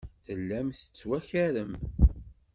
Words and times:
Tellam 0.25 0.67
tettwakarem. 0.77 1.73